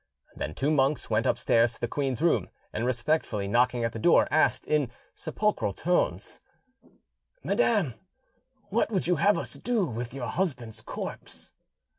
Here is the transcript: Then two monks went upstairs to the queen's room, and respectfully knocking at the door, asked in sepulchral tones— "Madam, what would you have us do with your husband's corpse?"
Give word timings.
Then 0.35 0.55
two 0.55 0.71
monks 0.71 1.11
went 1.11 1.27
upstairs 1.27 1.75
to 1.75 1.81
the 1.81 1.87
queen's 1.87 2.23
room, 2.23 2.49
and 2.73 2.87
respectfully 2.87 3.47
knocking 3.47 3.83
at 3.83 3.91
the 3.91 3.99
door, 3.99 4.27
asked 4.31 4.65
in 4.65 4.89
sepulchral 5.13 5.73
tones— 5.73 6.41
"Madam, 7.43 7.93
what 8.71 8.89
would 8.89 9.05
you 9.05 9.17
have 9.17 9.37
us 9.37 9.53
do 9.53 9.85
with 9.85 10.11
your 10.11 10.25
husband's 10.25 10.81
corpse?" 10.81 11.53